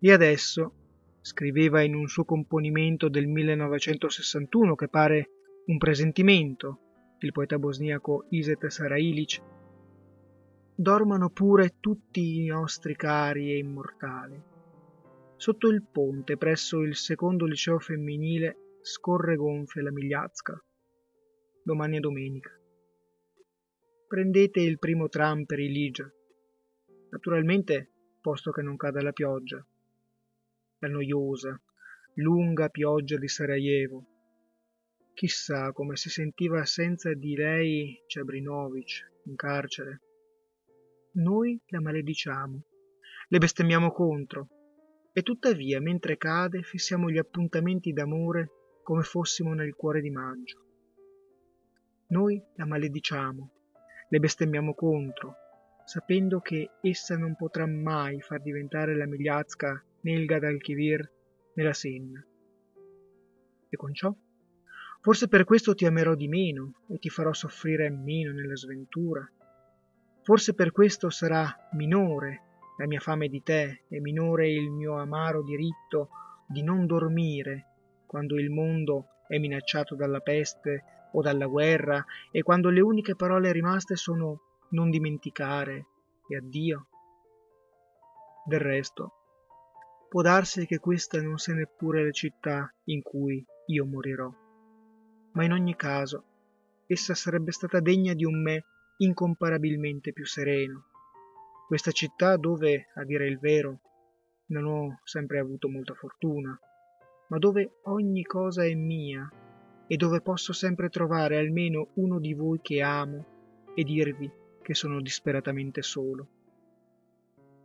E 0.00 0.12
adesso, 0.12 0.72
scriveva 1.20 1.82
in 1.82 1.94
un 1.94 2.08
suo 2.08 2.24
componimento 2.24 3.08
del 3.08 3.26
1961 3.26 4.74
che 4.74 4.88
pare 4.88 5.30
un 5.66 5.78
presentimento, 5.78 6.78
il 7.20 7.32
poeta 7.32 7.58
bosniaco 7.58 8.26
Iset 8.30 8.66
Sarailic, 8.66 9.40
dormano 10.74 11.30
pure 11.30 11.76
tutti 11.80 12.42
i 12.42 12.46
nostri 12.46 12.96
cari 12.96 13.52
e 13.52 13.58
immortali. 13.58 14.40
Sotto 15.36 15.68
il 15.68 15.82
ponte, 15.82 16.36
presso 16.36 16.80
il 16.80 16.96
secondo 16.96 17.46
liceo 17.46 17.78
femminile, 17.78 18.78
scorre 18.80 19.36
gonfia 19.36 19.82
la 19.82 19.92
Migliazca. 19.92 20.62
Domani 21.62 21.96
è 21.96 22.00
domenica. 22.00 22.50
Prendete 24.06 24.60
il 24.60 24.78
primo 24.78 25.08
tram 25.08 25.44
per 25.44 25.58
Iligia. 25.58 26.10
Naturalmente, 27.10 27.90
posto 28.20 28.50
che 28.50 28.62
non 28.62 28.76
cada 28.76 29.02
la 29.02 29.12
pioggia. 29.12 29.64
La 30.78 30.88
noiosa, 30.88 31.60
lunga 32.14 32.68
pioggia 32.68 33.16
di 33.16 33.28
Sarajevo, 33.28 34.06
Chissà 35.14 35.70
come 35.70 35.94
si 35.94 36.10
sentiva 36.10 36.64
senza 36.64 37.14
di 37.14 37.36
lei 37.36 38.02
Cebrinovic 38.08 39.12
in 39.26 39.36
carcere. 39.36 40.00
Noi 41.16 41.60
la 41.66 41.80
malediciamo, 41.80 42.62
le 43.28 43.38
bestemmiamo 43.38 43.92
contro, 43.92 44.48
e 45.12 45.22
tuttavia 45.22 45.80
mentre 45.80 46.16
cade 46.16 46.62
fissiamo 46.62 47.08
gli 47.08 47.18
appuntamenti 47.18 47.92
d'amore 47.92 48.50
come 48.82 49.02
fossimo 49.02 49.54
nel 49.54 49.76
cuore 49.76 50.00
di 50.00 50.10
maggio. 50.10 50.58
Noi 52.08 52.42
la 52.56 52.66
malediciamo, 52.66 53.52
le 54.08 54.18
bestemmiamo 54.18 54.74
contro, 54.74 55.36
sapendo 55.84 56.40
che 56.40 56.70
essa 56.80 57.16
non 57.16 57.36
potrà 57.36 57.64
mai 57.64 58.20
far 58.20 58.42
diventare 58.42 58.96
la 58.96 59.06
Migliazca 59.06 59.84
né 60.00 60.12
il 60.12 60.24
Gadalkivir 60.26 61.12
né 61.54 61.62
la 61.62 61.72
Senna. 61.72 62.26
E 63.68 63.76
con 63.76 63.94
ciò 63.94 64.12
Forse 65.04 65.28
per 65.28 65.44
questo 65.44 65.74
ti 65.74 65.84
amerò 65.84 66.14
di 66.14 66.28
meno 66.28 66.80
e 66.88 66.98
ti 66.98 67.10
farò 67.10 67.30
soffrire 67.34 67.90
meno 67.90 68.32
nella 68.32 68.56
sventura. 68.56 69.30
Forse 70.24 70.54
per 70.54 70.72
questo 70.72 71.10
sarà 71.10 71.54
minore 71.72 72.42
la 72.78 72.86
mia 72.86 72.98
fame 72.98 73.28
di 73.28 73.42
te 73.42 73.84
e 73.88 74.00
minore 74.00 74.50
il 74.50 74.70
mio 74.70 74.98
amaro 74.98 75.42
diritto 75.42 76.08
di 76.48 76.62
non 76.62 76.86
dormire 76.86 77.66
quando 78.06 78.38
il 78.38 78.50
mondo 78.50 79.06
è 79.28 79.38
minacciato 79.38 79.94
dalla 79.94 80.20
peste 80.20 81.08
o 81.12 81.20
dalla 81.20 81.46
guerra 81.46 82.04
e 82.32 82.42
quando 82.42 82.70
le 82.70 82.80
uniche 82.80 83.14
parole 83.14 83.52
rimaste 83.52 83.96
sono 83.96 84.64
non 84.70 84.90
dimenticare 84.90 85.86
e 86.26 86.36
addio. 86.36 86.88
Del 88.46 88.60
resto, 88.60 89.12
può 90.08 90.22
darsi 90.22 90.66
che 90.66 90.78
questa 90.78 91.20
non 91.20 91.38
sia 91.38 91.54
neppure 91.54 92.02
la 92.04 92.10
città 92.10 92.74
in 92.84 93.02
cui 93.02 93.44
io 93.66 93.86
morirò 93.86 94.32
ma 95.34 95.44
in 95.44 95.52
ogni 95.52 95.76
caso 95.76 96.24
essa 96.86 97.14
sarebbe 97.14 97.52
stata 97.52 97.80
degna 97.80 98.14
di 98.14 98.24
un 98.24 98.40
me 98.42 98.64
incomparabilmente 98.98 100.12
più 100.12 100.24
sereno. 100.24 100.86
Questa 101.66 101.90
città 101.90 102.36
dove, 102.36 102.88
a 102.94 103.04
dire 103.04 103.26
il 103.26 103.38
vero, 103.38 103.80
non 104.46 104.64
ho 104.66 105.00
sempre 105.04 105.38
avuto 105.38 105.68
molta 105.68 105.94
fortuna, 105.94 106.58
ma 107.28 107.38
dove 107.38 107.78
ogni 107.84 108.22
cosa 108.24 108.64
è 108.64 108.74
mia 108.74 109.30
e 109.86 109.96
dove 109.96 110.20
posso 110.20 110.52
sempre 110.52 110.88
trovare 110.88 111.38
almeno 111.38 111.88
uno 111.94 112.18
di 112.18 112.34
voi 112.34 112.60
che 112.60 112.80
amo 112.80 113.72
e 113.74 113.82
dirvi 113.82 114.30
che 114.62 114.74
sono 114.74 115.00
disperatamente 115.00 115.82
solo. 115.82 116.28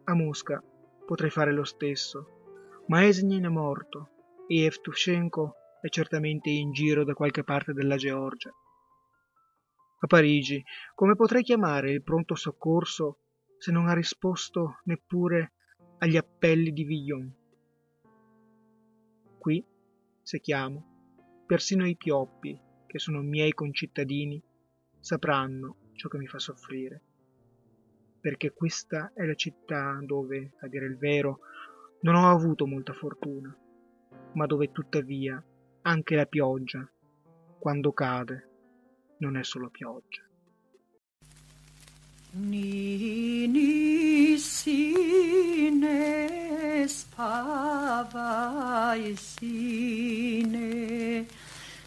A 0.05 0.13
Mosca 0.13 0.63
potrei 1.05 1.29
fare 1.29 1.51
lo 1.51 1.63
stesso, 1.63 2.83
ma 2.87 3.05
Esnin 3.05 3.43
è 3.43 3.49
morto 3.49 4.09
e 4.47 4.63
Evtushenko 4.63 5.55
è 5.81 5.87
certamente 5.89 6.49
in 6.49 6.71
giro 6.71 7.03
da 7.03 7.13
qualche 7.13 7.43
parte 7.43 7.73
della 7.73 7.95
Georgia. 7.95 8.51
A 10.01 10.07
Parigi, 10.07 10.63
come 10.95 11.15
potrei 11.15 11.43
chiamare 11.43 11.91
il 11.91 12.01
pronto 12.03 12.33
soccorso 12.33 13.17
se 13.57 13.69
non 13.73 13.89
ha 13.89 13.93
risposto 13.93 14.79
neppure 14.85 15.51
agli 15.97 16.15
appelli 16.15 16.71
di 16.71 16.85
Villon? 16.85 17.35
Qui, 19.37 19.65
se 20.21 20.39
chiamo, 20.39 21.43
persino 21.45 21.85
i 21.85 21.97
pioppi, 21.97 22.57
che 22.87 22.97
sono 22.97 23.21
miei 23.21 23.51
concittadini, 23.51 24.41
sapranno 24.99 25.91
ciò 25.95 26.07
che 26.07 26.17
mi 26.17 26.27
fa 26.27 26.39
soffrire. 26.39 27.01
Perché 28.21 28.53
questa 28.53 29.11
è 29.13 29.25
la 29.25 29.35
città 29.35 29.99
dove, 30.01 30.53
a 30.61 30.67
dire 30.67 30.85
il 30.85 30.97
vero, 30.97 31.39
non 32.01 32.15
ho 32.15 32.29
avuto 32.29 32.65
molta 32.65 32.93
fortuna, 32.93 33.53
ma 34.33 34.45
dove 34.45 34.71
tuttavia 34.71 35.43
anche 35.81 36.15
la 36.15 36.25
pioggia, 36.25 36.89
quando 37.59 37.91
cade, 37.91 38.48
non 39.19 39.37
è 39.37 39.43
solo 39.43 39.69
pioggia. 39.69 40.21
Nini 42.31 44.37
sine 44.37 45.97
spavai 46.87 49.15
sine 49.15 51.25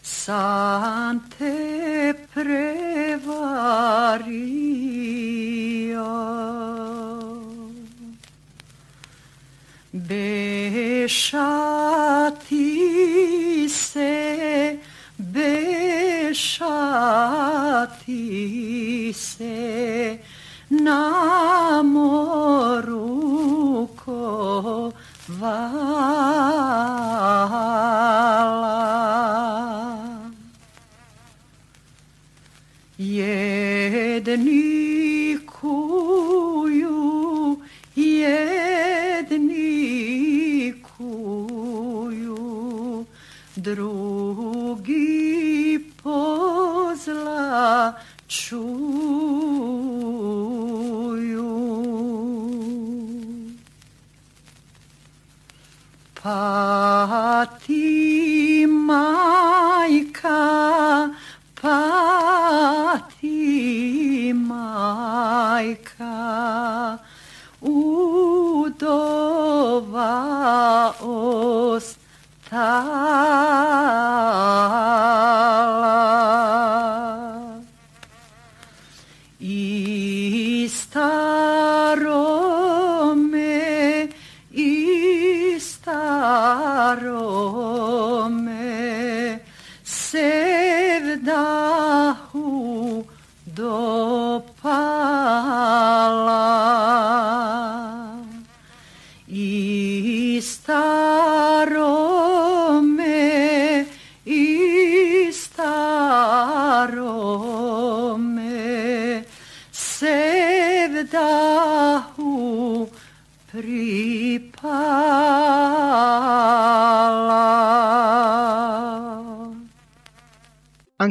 sante 0.01 1.47
prevario 2.29 3.71
Besciati 9.89 11.03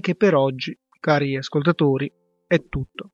Anche 0.05 0.17
per 0.17 0.35
oggi, 0.35 0.77
cari 0.99 1.37
ascoltatori, 1.37 2.13
è 2.49 2.67
tutto. 2.69 3.13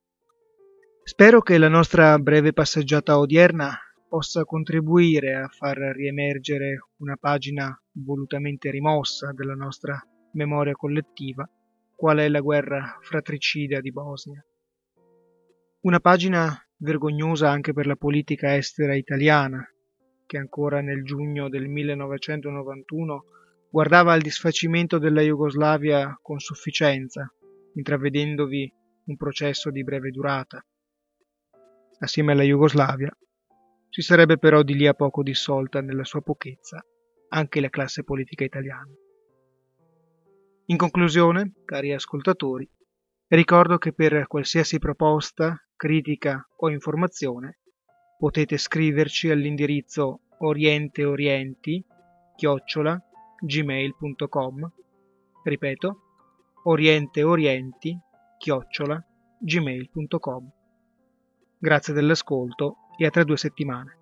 Spero 1.02 1.42
che 1.42 1.58
la 1.58 1.68
nostra 1.68 2.18
breve 2.18 2.54
passeggiata 2.54 3.18
odierna 3.18 3.78
possa 4.08 4.46
contribuire 4.46 5.34
a 5.34 5.48
far 5.48 5.76
riemergere 5.76 6.78
una 7.00 7.16
pagina 7.20 7.78
volutamente 7.92 8.70
rimossa 8.70 9.32
della 9.34 9.52
nostra 9.52 10.02
memoria 10.32 10.72
collettiva, 10.72 11.46
qual 11.94 12.20
è 12.20 12.28
la 12.30 12.40
guerra 12.40 12.96
fratricida 13.02 13.82
di 13.82 13.92
Bosnia. 13.92 14.42
Una 15.80 16.00
pagina 16.00 16.58
vergognosa 16.78 17.50
anche 17.50 17.74
per 17.74 17.86
la 17.86 17.96
politica 17.96 18.56
estera 18.56 18.94
italiana, 18.94 19.62
che 20.24 20.38
ancora 20.38 20.80
nel 20.80 21.04
giugno 21.04 21.50
del 21.50 21.68
1991 21.68 23.24
guardava 23.70 24.12
al 24.12 24.20
disfacimento 24.20 24.98
della 24.98 25.20
Jugoslavia 25.20 26.18
con 26.22 26.38
sufficienza, 26.38 27.32
intravedendovi 27.74 28.72
un 29.04 29.16
processo 29.16 29.70
di 29.70 29.84
breve 29.84 30.10
durata. 30.10 30.64
Assieme 32.00 32.32
alla 32.32 32.42
Jugoslavia 32.42 33.10
si 33.88 34.02
sarebbe 34.02 34.38
però 34.38 34.62
di 34.62 34.74
lì 34.74 34.86
a 34.86 34.94
poco 34.94 35.22
dissolta 35.22 35.80
nella 35.80 36.04
sua 36.04 36.20
pochezza 36.20 36.84
anche 37.30 37.60
la 37.60 37.68
classe 37.68 38.04
politica 38.04 38.44
italiana. 38.44 38.92
In 40.66 40.76
conclusione, 40.76 41.52
cari 41.64 41.92
ascoltatori, 41.92 42.68
ricordo 43.28 43.78
che 43.78 43.92
per 43.92 44.26
qualsiasi 44.26 44.78
proposta, 44.78 45.56
critica 45.76 46.46
o 46.56 46.70
informazione 46.70 47.60
potete 48.18 48.58
scriverci 48.58 49.30
all'indirizzo 49.30 50.20
orienteorienti 50.38 51.84
chiocciola 52.36 53.02
gmail.com 53.40 54.70
ripeto 55.44 56.00
orienteorienti 56.64 57.98
chiocciola 58.38 59.02
gmail.com 59.38 60.50
Grazie 61.58 61.94
dell'ascolto 61.94 62.76
e 62.96 63.06
a 63.06 63.10
tra 63.10 63.24
due 63.24 63.36
settimane. 63.36 63.97